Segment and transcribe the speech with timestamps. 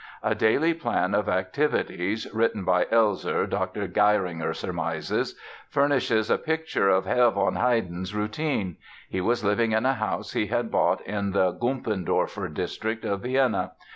[0.23, 3.87] A daily plan of activities (written by Elssler, Dr.
[3.87, 5.35] Geiringer surmises)
[5.69, 8.77] furnishes a picture of "Herr von Haydn's" routine.
[9.09, 13.73] He was living in a house he had bought in the "Gumpendorfer" district of Vienna.